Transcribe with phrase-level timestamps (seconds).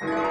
[0.00, 0.29] Thank.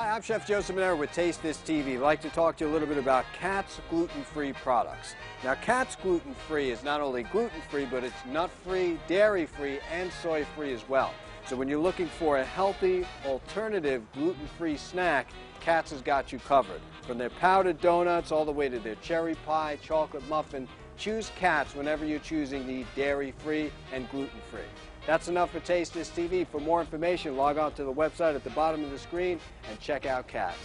[0.00, 1.96] Hi, I'm Chef Joseph Monero with Taste This TV.
[1.96, 5.14] I'd like to talk to you a little bit about Katz gluten-free products.
[5.44, 11.12] Now, Katz gluten-free is not only gluten-free, but it's nut-free, dairy-free, and soy-free as well.
[11.46, 15.28] So when you're looking for a healthy, alternative, gluten-free snack,
[15.60, 16.80] Katz has got you covered.
[17.02, 21.74] From their powdered donuts all the way to their cherry pie, chocolate muffin, choose Katz
[21.74, 24.62] whenever you're choosing the dairy-free and gluten-free.
[25.06, 26.46] That's enough for Taste This TV.
[26.46, 29.80] For more information, log on to the website at the bottom of the screen and
[29.80, 30.58] check out Katz.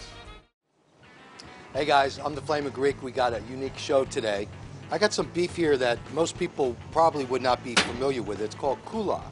[1.72, 3.02] Hey guys, I'm the Flaming Greek.
[3.02, 4.46] We got a unique show today.
[4.90, 8.40] I got some beef here that most people probably would not be familiar with.
[8.40, 9.22] It's called kula.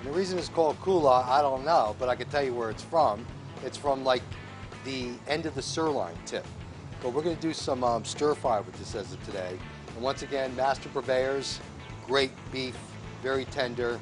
[0.00, 2.70] And the reason it's called kula, I don't know, but I can tell you where
[2.70, 3.24] it's from.
[3.64, 4.22] It's from like
[4.84, 6.46] the end of the sirloin tip.
[7.02, 9.58] But we're going to do some um, stir fry with this as of today.
[9.94, 11.60] And once again, Master Purveyors,
[12.06, 12.76] great beef,
[13.24, 13.98] very tender.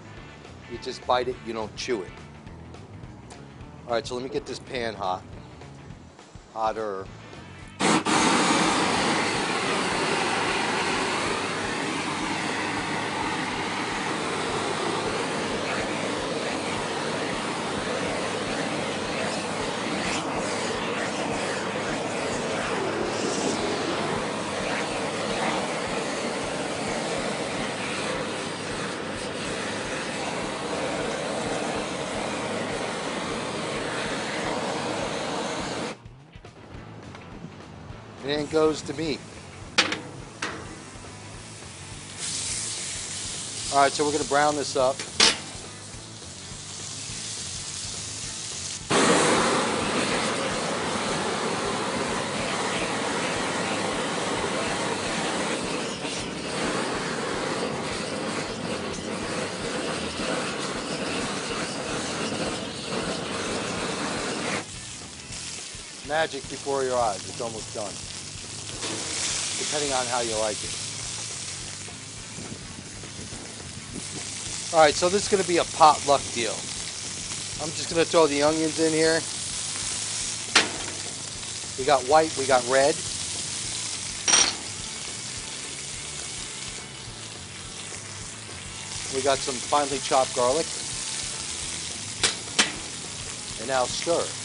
[0.70, 2.10] You just bite it, you don't chew it.
[3.86, 5.22] All right, so let me get this pan hot.
[6.52, 7.06] Hotter.
[38.22, 39.18] And then goes to me.
[43.72, 44.94] All right, so we're to brown this up.
[66.08, 67.16] Magic before your eyes.
[67.28, 68.11] It's almost done.
[69.72, 70.74] Depending on how you like it.
[74.74, 76.52] All right, so this is going to be a potluck deal.
[76.52, 79.22] I'm just going to throw the onions in here.
[81.78, 82.94] We got white, we got red.
[89.16, 90.66] We got some finely chopped garlic.
[93.60, 94.41] And now stir.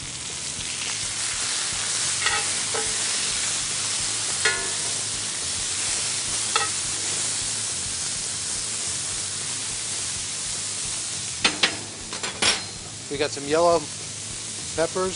[13.18, 13.80] We got some yellow
[14.76, 15.16] peppers,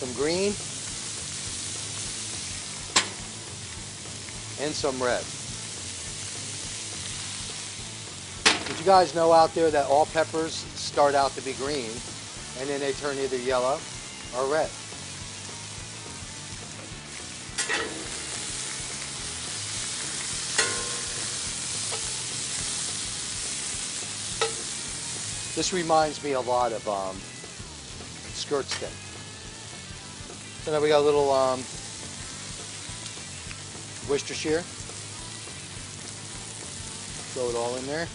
[0.00, 0.54] some green,
[4.64, 5.22] and some red.
[8.66, 11.90] Did you guys know out there that all peppers start out to be green
[12.60, 13.78] and then they turn either yellow
[14.34, 14.70] or red?
[25.62, 27.14] This reminds me a lot of um,
[28.34, 28.90] skirt steak.
[30.64, 31.60] So now we got a little um,
[34.10, 34.62] Worcestershire.
[37.30, 38.06] Throw it all in there.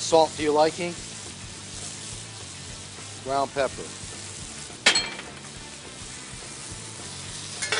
[0.00, 0.94] Salt to your liking.
[3.24, 3.82] Ground pepper.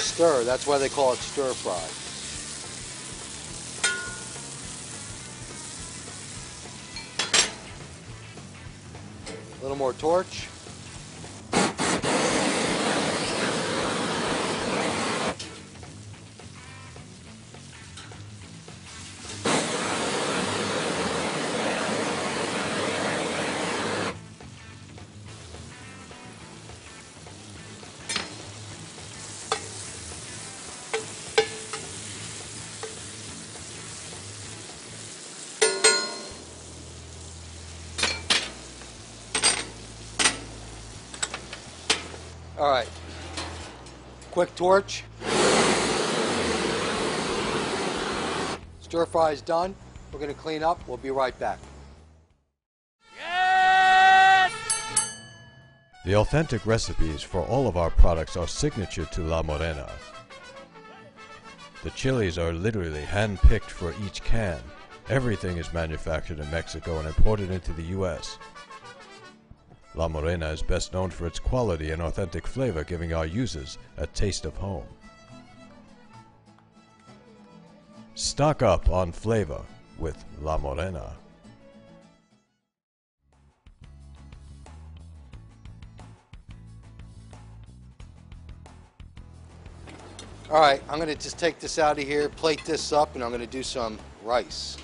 [0.03, 2.06] Stir, that's why they call it stir fry.
[9.77, 10.49] More torch.
[42.59, 42.89] All right.
[44.31, 45.05] Quick torch.
[48.81, 49.75] Stir fry is done.
[50.13, 50.81] We're going to clean up.
[50.89, 51.59] We'll be right back.
[53.19, 54.53] Yes!
[56.07, 59.91] The authentic recipes for all of our products are signature to La Morena.
[61.83, 64.59] The chilies are literally hand-picked for each can.
[65.11, 68.39] Everything is manufactured in Mexico and imported into the U.S.
[69.97, 74.07] La Morena is best known for its quality and authentic flavor, giving our users a
[74.07, 74.85] taste of home.
[78.15, 79.63] Stock up on flavor
[79.99, 81.15] with La Morena.
[90.51, 93.25] All right, I'm going to just take this out of here, plate this up, and
[93.25, 94.77] I'm going to do some rice.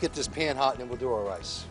[0.00, 1.64] Get this pan hot and then we'll do our rice.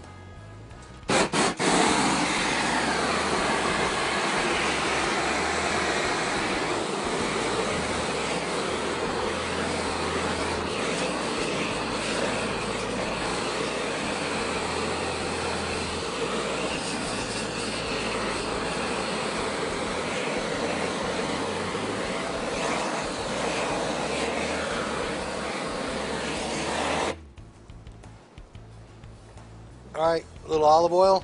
[29.97, 31.23] All right, a little olive oil.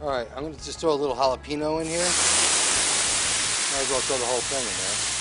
[0.00, 1.98] All right, I'm to just throw a little jalapeno in here.
[1.98, 5.11] Might as well throw the whole thing in there.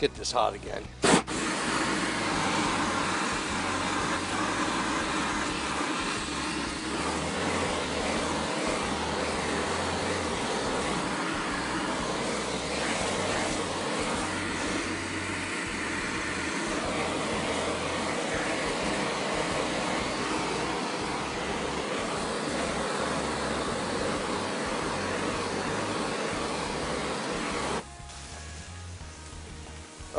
[0.00, 1.09] Get this hot again.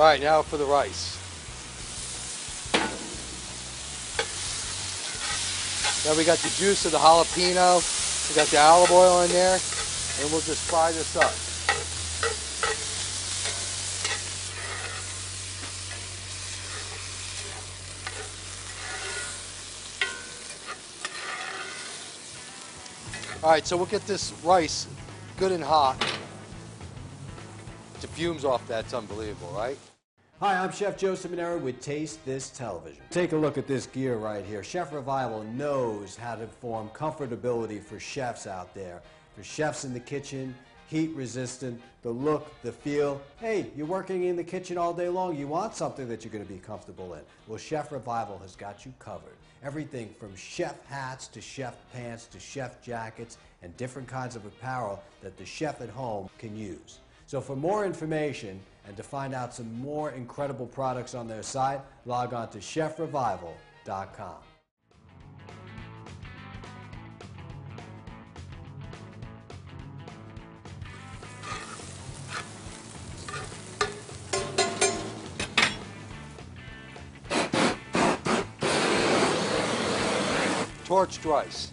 [0.01, 1.15] All right, now for the rice.
[6.03, 7.77] Now we got the juice of the jalapeno,
[8.27, 9.59] we got the olive oil in there,
[10.19, 11.31] and we'll just fry this up.
[23.43, 24.87] All right, so we'll get this rice
[25.37, 26.10] good and hot.
[28.21, 29.79] Fumes off that's unbelievable, right?
[30.41, 33.01] Hi, I'm Chef Joe Seminara with Taste This Television.
[33.09, 34.63] Take a look at this gear right here.
[34.63, 39.01] Chef Revival knows how to form comfortability for chefs out there.
[39.35, 40.53] For chefs in the kitchen,
[40.85, 43.19] heat resistant, the look, the feel.
[43.39, 45.35] Hey, you're working in the kitchen all day long.
[45.35, 47.21] You want something that you're going to be comfortable in.
[47.47, 49.33] Well, Chef Revival has got you covered.
[49.63, 55.01] Everything from chef hats to chef pants to chef jackets and different kinds of apparel
[55.23, 56.99] that the chef at home can use.
[57.31, 61.79] So for more information and to find out some more incredible products on their site,
[62.05, 64.35] log on to chefrevival.com.
[80.83, 81.71] Torched rice.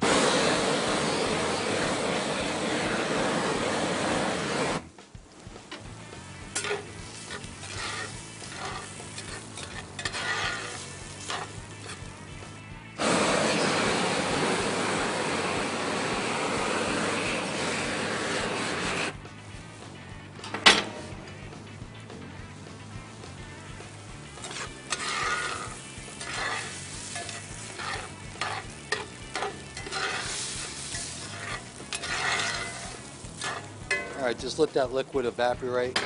[34.25, 35.99] Right, just let that liquid evaporate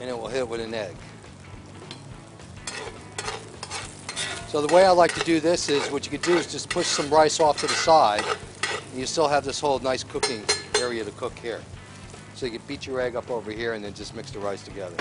[0.00, 0.96] and it will hit with an egg.
[4.48, 6.68] So the way I like to do this is what you could do is just
[6.68, 8.24] push some rice off to the side
[8.90, 10.42] and you still have this whole nice cooking
[10.80, 11.60] area to cook here.
[12.34, 14.64] So you can beat your egg up over here and then just mix the rice
[14.64, 14.96] together.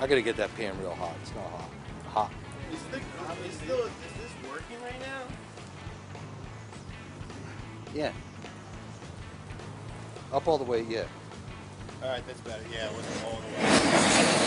[0.00, 1.14] I gotta get that pan real hot.
[1.22, 1.70] It's not hot.
[2.12, 2.32] Hot.
[2.72, 2.98] Is, the,
[3.46, 3.88] is, still,
[7.94, 8.10] Yeah.
[10.32, 11.04] Up all the way, yeah.
[12.02, 12.60] All right, that's better.
[12.72, 14.44] Yeah, it wasn't all the way.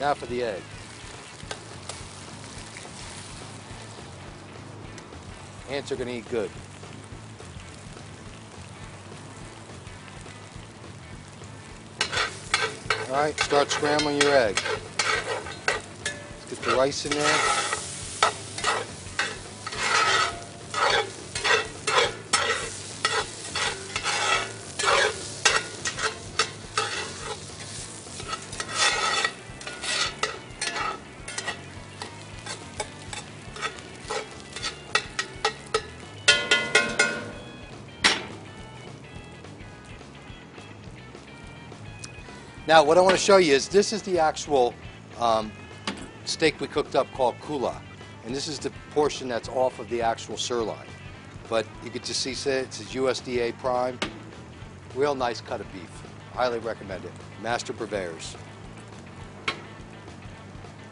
[0.00, 0.62] Now for the egg.
[5.74, 6.48] Ants are gonna eat good.
[13.08, 14.60] All right, start scrambling your egg.
[15.66, 17.63] Let's get the rice in there.
[42.74, 44.74] Now, what I want to show you is this is the actual
[45.20, 45.52] um,
[46.24, 47.80] steak we cooked up called kula.
[48.26, 50.84] And this is the portion that's off of the actual sirloin.
[51.48, 53.96] But you can just see it says USDA prime.
[54.96, 55.88] Real nice cut of beef.
[56.32, 57.12] Highly recommend it.
[57.40, 58.36] Master Purveyors.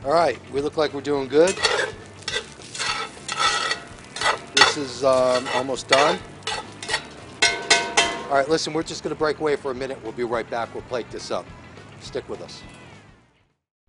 [0.04, 1.58] All right, we look like we're doing good.
[4.54, 6.20] This is um, almost done.
[8.28, 9.98] All right, listen, we're just going to break away for a minute.
[10.04, 10.72] We'll be right back.
[10.74, 11.44] We'll plate this up.
[12.02, 12.62] Stick with us.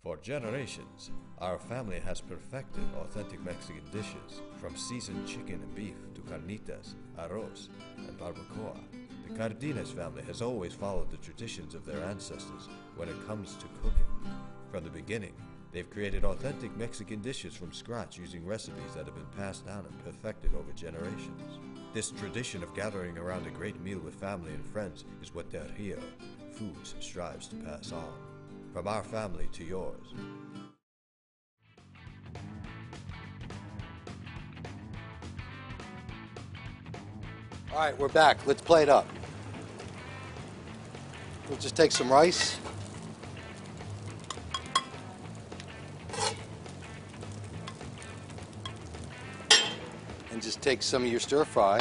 [0.03, 6.21] For generations, our family has perfected authentic Mexican dishes, from seasoned chicken and beef to
[6.21, 8.77] carnitas, arroz, and barbacoa.
[9.27, 13.65] The Cardenas family has always followed the traditions of their ancestors when it comes to
[13.81, 14.05] cooking.
[14.71, 15.33] From the beginning,
[15.71, 20.05] they've created authentic Mexican dishes from scratch using recipes that have been passed down and
[20.05, 21.59] perfected over generations.
[21.93, 25.67] This tradition of gathering around a great meal with family and friends is what Del
[25.77, 25.99] Rio
[26.53, 28.13] Foods strives to pass on.
[28.73, 30.13] From our family to yours.
[37.71, 38.45] All right, we're back.
[38.45, 39.07] Let's play it up.
[41.49, 42.59] We'll just take some rice.
[50.31, 51.79] And just take some of your stir fry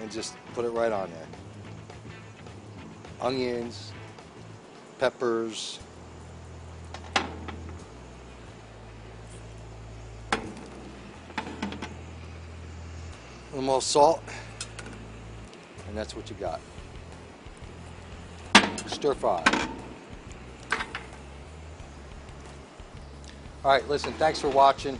[0.00, 1.41] and just put it right on there.
[3.22, 3.92] Onions,
[4.98, 5.78] peppers,
[13.52, 14.20] a little more salt,
[15.86, 16.60] and that's what you got.
[18.86, 19.44] Stir fry.
[23.64, 24.98] All right, listen, thanks for watching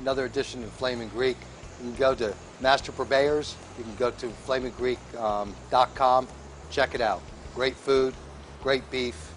[0.00, 1.38] another edition of Flaming Greek.
[1.82, 3.56] You can go to Master Purveyors.
[3.78, 5.54] You can go to flaminggreek.com.
[5.96, 6.28] Um,
[6.70, 7.22] Check it out.
[7.54, 8.14] Great food,
[8.62, 9.32] great beef,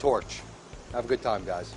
[0.00, 0.40] torch.
[0.92, 1.72] Have a good time, guys.